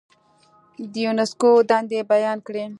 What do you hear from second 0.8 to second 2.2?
د یونسکو دندې